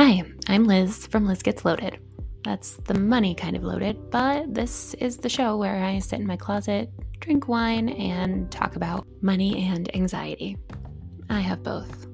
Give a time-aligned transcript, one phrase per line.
[0.00, 1.98] Hi, I'm Liz from Liz Gets Loaded.
[2.44, 6.26] That's the money kind of loaded, but this is the show where I sit in
[6.28, 10.56] my closet, drink wine, and talk about money and anxiety.
[11.28, 12.07] I have both.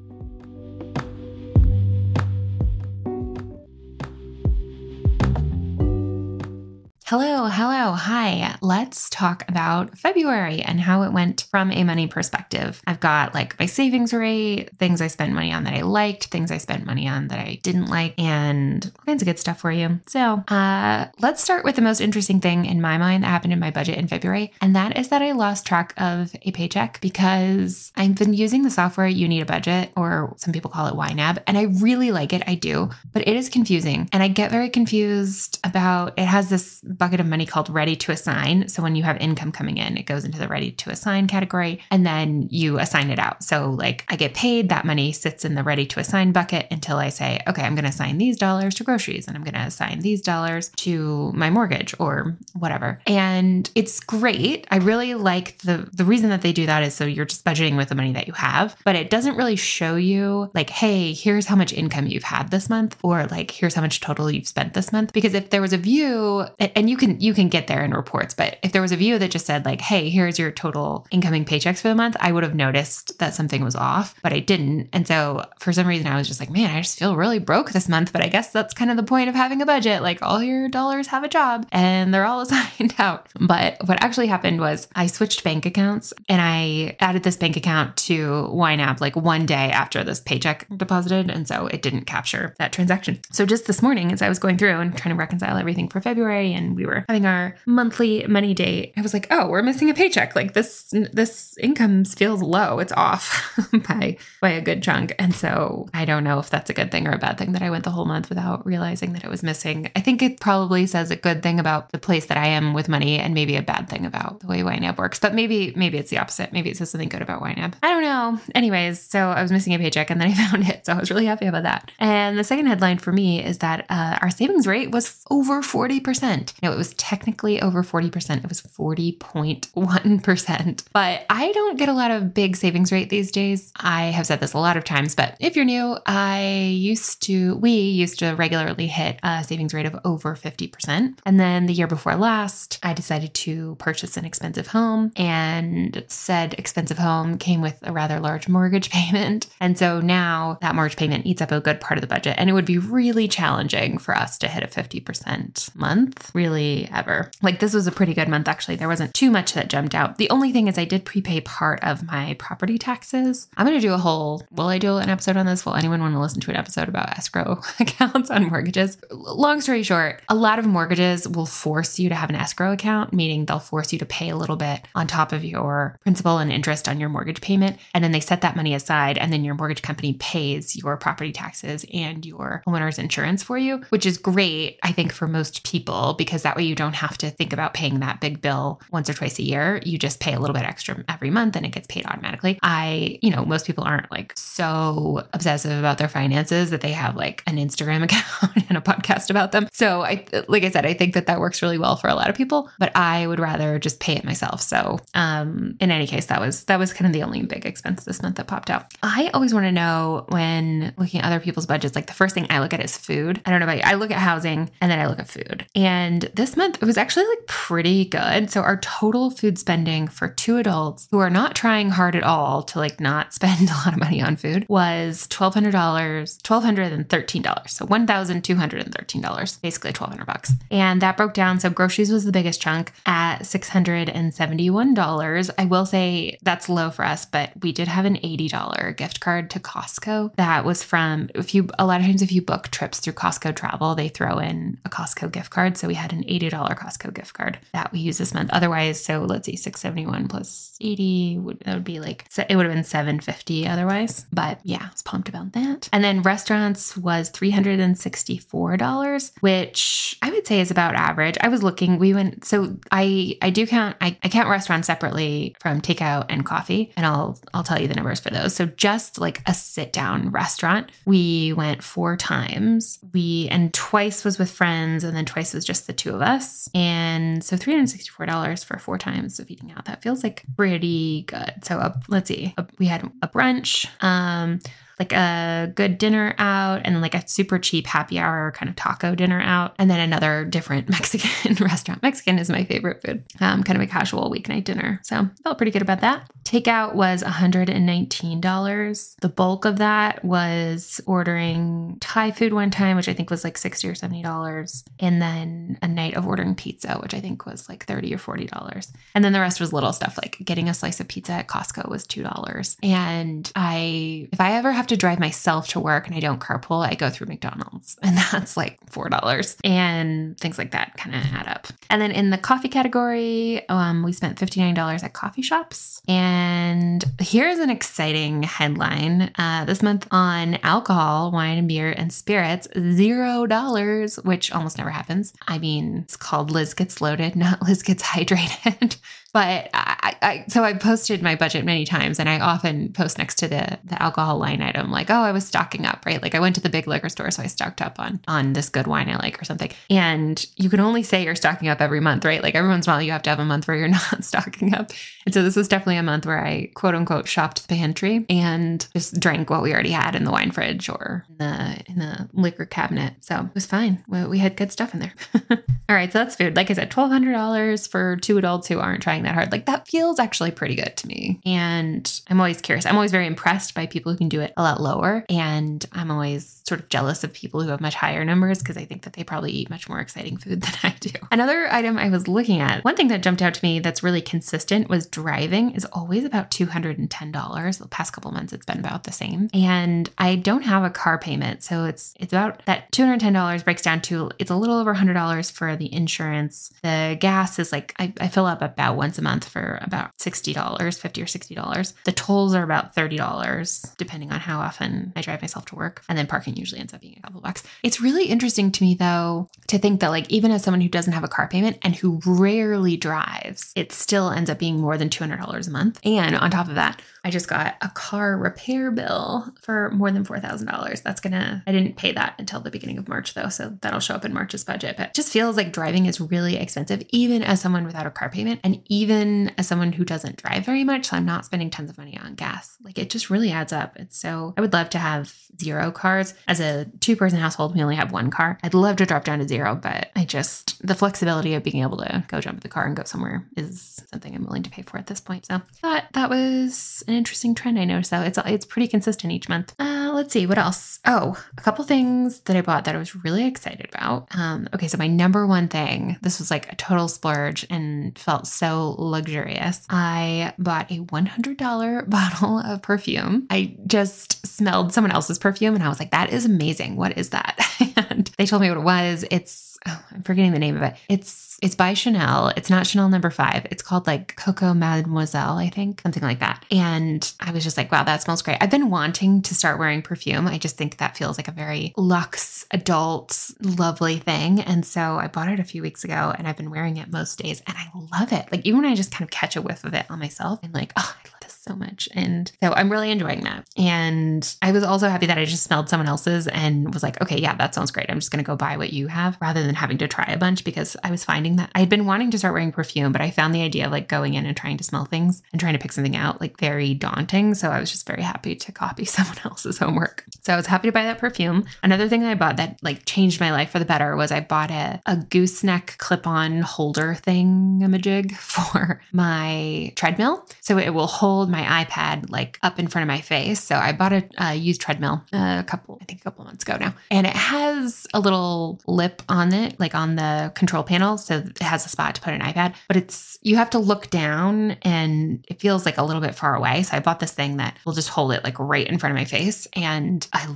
[7.08, 8.56] Hello, hello, hi.
[8.62, 12.80] Let's talk about February and how it went from a money perspective.
[12.86, 16.50] I've got like my savings rate, things I spent money on that I liked, things
[16.50, 19.70] I spent money on that I didn't like, and all kinds of good stuff for
[19.70, 20.00] you.
[20.06, 23.58] So, uh, let's start with the most interesting thing in my mind that happened in
[23.60, 27.92] my budget in February, and that is that I lost track of a paycheck because
[27.96, 31.42] I've been using the software You Need a Budget, or some people call it YNAB,
[31.46, 32.42] and I really like it.
[32.46, 36.80] I do, but it is confusing, and I get very confused about it has this
[36.98, 38.68] bucket of money called ready to assign.
[38.68, 41.80] So when you have income coming in, it goes into the ready to assign category
[41.90, 43.42] and then you assign it out.
[43.42, 46.96] So like I get paid, that money sits in the ready to assign bucket until
[46.96, 49.60] I say, okay, I'm going to assign these dollars to groceries and I'm going to
[49.60, 53.00] assign these dollars to my mortgage or whatever.
[53.06, 54.66] And it's great.
[54.70, 57.76] I really like the the reason that they do that is so you're just budgeting
[57.76, 61.46] with the money that you have, but it doesn't really show you like, hey, here's
[61.46, 64.74] how much income you've had this month or like here's how much total you've spent
[64.74, 67.84] this month because if there was a view and you can you can get there
[67.84, 70.50] in reports, but if there was a view that just said like, "Hey, here's your
[70.50, 74.32] total incoming paychecks for the month," I would have noticed that something was off, but
[74.32, 74.88] I didn't.
[74.92, 77.72] And so for some reason I was just like, "Man, I just feel really broke
[77.72, 80.02] this month." But I guess that's kind of the point of having a budget.
[80.02, 83.28] Like all your dollars have a job and they're all assigned out.
[83.40, 87.96] But what actually happened was I switched bank accounts and I added this bank account
[87.96, 92.72] to YNAB like one day after this paycheck deposited, and so it didn't capture that
[92.72, 93.20] transaction.
[93.32, 96.00] So just this morning as I was going through and trying to reconcile everything for
[96.00, 99.90] February and we were having our monthly money date, I was like, oh, we're missing
[99.90, 100.34] a paycheck.
[100.34, 102.78] Like this, this income feels low.
[102.78, 103.58] It's off
[103.88, 105.14] by by a good chunk.
[105.18, 107.62] And so I don't know if that's a good thing or a bad thing that
[107.62, 109.90] I went the whole month without realizing that it was missing.
[109.96, 112.88] I think it probably says a good thing about the place that I am with
[112.88, 115.18] money and maybe a bad thing about the way YNAB works.
[115.18, 116.52] But maybe maybe it's the opposite.
[116.52, 117.74] Maybe it says something good about YNAB.
[117.82, 118.40] I don't know.
[118.54, 120.86] Anyways, so I was missing a paycheck and then I found it.
[120.86, 121.90] So I was really happy about that.
[121.98, 126.54] And the second headline for me is that uh, our savings rate was over 40%.
[126.64, 128.38] No, it was technically over 40%.
[128.38, 130.84] It was 40.1%.
[130.94, 133.70] But I don't get a lot of big savings rate these days.
[133.76, 137.56] I have said this a lot of times, but if you're new, I used to,
[137.56, 141.18] we used to regularly hit a savings rate of over 50%.
[141.26, 146.54] And then the year before last, I decided to purchase an expensive home, and said
[146.54, 149.48] expensive home came with a rather large mortgage payment.
[149.60, 152.48] And so now that mortgage payment eats up a good part of the budget, and
[152.48, 157.30] it would be really challenging for us to hit a 50% month, really ever.
[157.42, 158.76] Like this was a pretty good month, actually.
[158.76, 160.18] There wasn't too much that jumped out.
[160.18, 163.48] The only thing is, I did prepay part of my property taxes.
[163.56, 165.66] I'm going to do a whole, will I do an episode on this?
[165.66, 168.98] Will anyone want to listen to an episode about escrow accounts on mortgages?
[169.10, 173.12] Long story short, a lot of mortgages will force you to have an escrow account,
[173.12, 176.52] meaning they'll force you to pay a little bit on top of your principal and
[176.52, 177.78] interest on your mortgage payment.
[177.92, 181.32] And then they set that money aside, and then your mortgage company pays your property
[181.32, 186.14] taxes and your homeowner's insurance for you, which is great, I think, for most people,
[186.14, 189.14] because that way you don't have to think about paying that big bill once or
[189.14, 189.80] twice a year.
[189.84, 192.58] You just pay a little bit extra every month and it gets paid automatically.
[192.62, 197.16] I, you know, most people aren't like so obsessive about their finances that they have
[197.16, 199.68] like an Instagram account and a podcast about them.
[199.72, 202.30] So I, like I said, I think that that works really well for a lot
[202.30, 204.60] of people, but I would rather just pay it myself.
[204.60, 208.04] So, um, in any case, that was, that was kind of the only big expense
[208.04, 208.92] this month that popped out.
[209.02, 212.46] I always want to know when looking at other people's budgets, like the first thing
[212.50, 213.40] I look at is food.
[213.44, 213.82] I don't know about you.
[213.84, 215.66] I look at housing and then I look at food.
[215.74, 218.50] And this month it was actually like pretty good.
[218.50, 222.62] So our total food spending for two adults who are not trying hard at all
[222.64, 227.68] to like not spend a lot of money on food was $1,200, $1,213.
[227.68, 230.52] So $1,213, basically 1200 bucks.
[230.70, 231.58] And that broke down.
[231.60, 235.50] So groceries was the biggest chunk at $671.
[235.58, 239.50] I will say that's low for us, but we did have an $80 gift card
[239.50, 240.34] to Costco.
[240.36, 243.54] That was from, if you, a lot of times if you book trips through Costco
[243.54, 245.76] travel, they throw in a Costco gift card.
[245.76, 248.50] So we had an $80 Costco gift card that we use this month.
[248.52, 252.74] Otherwise, so let's see, 671 plus 80 would, that would be like, it would have
[252.74, 254.26] been 750 otherwise.
[254.32, 255.88] But yeah, I was pumped about that.
[255.92, 261.36] And then restaurants was $364, which I would say is about average.
[261.40, 265.56] I was looking, we went, so I, I do count, I, I count restaurants separately
[265.60, 268.54] from takeout and coffee, and I'll, I'll tell you the numbers for those.
[268.54, 272.98] So just like a sit down restaurant, we went four times.
[273.12, 276.68] We, and twice was with friends, and then twice was just the two of us.
[276.74, 279.84] And so $364 for four times of eating out.
[279.84, 281.64] That feels like pretty good.
[281.64, 282.54] So uh, let's see.
[282.56, 283.86] Uh, we had a brunch.
[284.02, 284.60] Um,
[284.98, 289.14] like a good dinner out and like a super cheap happy hour kind of taco
[289.14, 292.02] dinner out, and then another different Mexican restaurant.
[292.02, 295.00] Mexican is my favorite food, um, kind of a casual weeknight dinner.
[295.02, 296.30] So felt pretty good about that.
[296.44, 299.16] Takeout was $119.
[299.20, 303.56] The bulk of that was ordering Thai food one time, which I think was like
[303.58, 304.84] 60 or $70.
[305.00, 308.92] And then a night of ordering pizza, which I think was like 30 or $40.
[309.14, 311.88] And then the rest was little stuff like getting a slice of pizza at Costco
[311.88, 312.76] was $2.
[312.82, 316.86] And I, if I ever have to drive myself to work and I don't carpool,
[316.86, 321.48] I go through McDonald's and that's like $4 and things like that kind of add
[321.48, 321.66] up.
[321.90, 326.00] And then in the coffee category, um, we spent $59 at coffee shops.
[326.08, 332.68] And here's an exciting headline uh, this month on alcohol, wine, and beer and spirits,
[332.74, 335.32] $0, which almost never happens.
[335.48, 338.96] I mean, it's called Liz Gets Loaded, not Liz Gets Hydrated.
[339.34, 343.34] But I, I, so I posted my budget many times, and I often post next
[343.40, 346.22] to the the alcohol line item, like, oh, I was stocking up, right?
[346.22, 348.68] Like I went to the big liquor store, so I stocked up on on this
[348.68, 349.72] good wine I like or something.
[349.90, 352.44] And you can only say you're stocking up every month, right?
[352.44, 354.92] Like every once while, you have to have a month where you're not stocking up.
[355.26, 358.86] And so this was definitely a month where I quote unquote shopped the pantry and
[358.94, 362.28] just drank what we already had in the wine fridge or in the in the
[362.34, 363.14] liquor cabinet.
[363.18, 364.04] So it was fine.
[364.06, 365.14] We, we had good stuff in there.
[365.88, 366.54] All right, so that's food.
[366.54, 369.52] Like I said, twelve hundred dollars for two adults who aren't trying that hard.
[369.52, 371.40] Like that feels actually pretty good to me.
[371.44, 372.86] And I'm always curious.
[372.86, 375.24] I'm always very impressed by people who can do it a lot lower.
[375.28, 378.84] And I'm always sort of jealous of people who have much higher numbers because I
[378.84, 381.10] think that they probably eat much more exciting food than I do.
[381.30, 384.22] Another item I was looking at, one thing that jumped out to me that's really
[384.22, 387.78] consistent was driving is always about $210.
[387.78, 389.50] The past couple months it's been about the same.
[389.52, 391.62] And I don't have a car payment.
[391.62, 395.76] So it's it's about that $210 breaks down to it's a little over $100 for
[395.76, 396.72] the insurance.
[396.82, 400.54] The gas is like I, I fill up about once a month for about $60,
[400.98, 401.94] 50 or $60.
[402.04, 406.02] The tolls are about $30, depending on how often I drive myself to work.
[406.08, 407.62] And then parking usually ends up being a couple bucks.
[407.82, 411.12] It's really interesting to me, though, to think that, like, even as someone who doesn't
[411.12, 415.08] have a car payment and who rarely drives, it still ends up being more than
[415.08, 416.00] $200 a month.
[416.04, 420.24] And on top of that, I just got a car repair bill for more than
[420.24, 421.02] $4,000.
[421.02, 423.48] That's gonna, I didn't pay that until the beginning of March though.
[423.48, 424.96] So that'll show up in March's budget.
[424.96, 428.60] But just feels like driving is really expensive, even as someone without a car payment
[428.62, 431.06] and even as someone who doesn't drive very much.
[431.06, 432.76] So I'm not spending tons of money on gas.
[432.82, 433.96] Like it just really adds up.
[433.96, 436.34] It's so, I would love to have zero cars.
[436.46, 438.58] As a two person household, we only have one car.
[438.62, 441.98] I'd love to drop down to zero, but I just, the flexibility of being able
[441.98, 444.82] to go jump in the car and go somewhere is something I'm willing to pay
[444.82, 445.46] for at this point.
[445.46, 448.22] So that, that was an interesting trend I noticed though.
[448.22, 449.74] It's it's pretty consistent each month.
[449.78, 451.00] Uh, let's see what else.
[451.04, 454.28] Oh, a couple things that I bought that I was really excited about.
[454.36, 456.16] Um, okay, so my number one thing.
[456.22, 459.86] This was like a total splurge and felt so luxurious.
[459.90, 463.46] I bought a $100 bottle of perfume.
[463.50, 466.96] I just smelled someone else's perfume and I was like, that is amazing.
[466.96, 467.58] What is that?
[467.96, 469.24] and they told me what it was.
[469.30, 470.96] It's oh, I'm forgetting the name of it.
[471.08, 472.52] It's it's by Chanel.
[472.58, 473.66] It's not Chanel number five.
[473.70, 476.62] It's called like Coco Mademoiselle, I think, something like that.
[476.70, 478.58] And I was just like, wow, that smells great.
[478.60, 480.46] I've been wanting to start wearing perfume.
[480.46, 484.60] I just think that feels like a very luxe, adult, lovely thing.
[484.60, 487.38] And so I bought it a few weeks ago and I've been wearing it most
[487.38, 487.86] days and I
[488.20, 488.52] love it.
[488.52, 490.72] Like even when I just kind of catch a whiff of it on myself, I'm
[490.72, 491.28] like, oh, I
[491.64, 492.08] so much.
[492.12, 493.66] And so I'm really enjoying that.
[493.76, 497.38] And I was also happy that I just smelled someone else's and was like, okay,
[497.38, 498.10] yeah, that sounds great.
[498.10, 500.36] I'm just going to go buy what you have rather than having to try a
[500.36, 503.20] bunch because I was finding that I had been wanting to start wearing perfume, but
[503.20, 505.74] I found the idea of like going in and trying to smell things and trying
[505.74, 507.54] to pick something out like very daunting.
[507.54, 510.24] So I was just very happy to copy someone else's homework.
[510.42, 511.64] So I was happy to buy that perfume.
[511.82, 514.70] Another thing I bought that like changed my life for the better was I bought
[514.70, 520.46] a, a gooseneck clip on holder thing, a jig for my treadmill.
[520.60, 523.62] So it will hold my iPad like up in front of my face.
[523.62, 526.64] So I bought a, a used treadmill uh, a couple, I think a couple months
[526.64, 531.16] ago now, and it has a little lip on it, like on the control panel.
[531.16, 534.10] So it has a spot to put an iPad, but it's, you have to look
[534.10, 536.82] down and it feels like a little bit far away.
[536.82, 539.16] So I bought this thing that will just hold it like right in front of
[539.16, 539.68] my face.
[539.74, 540.52] And I,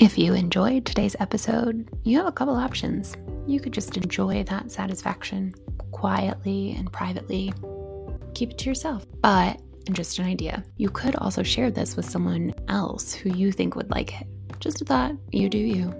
[0.00, 3.14] If you enjoyed today's episode, you have a couple options.
[3.46, 5.54] You could just enjoy that satisfaction
[5.92, 7.52] quietly and privately
[8.32, 9.04] keep it to yourself.
[9.20, 9.60] But
[9.92, 10.64] just an idea.
[10.78, 14.26] You could also share this with someone else who you think would like it.
[14.58, 15.92] Just a thought, you do you.